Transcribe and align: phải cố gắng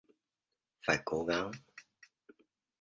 phải 0.85 0.97
cố 1.05 1.23
gắng 1.25 1.51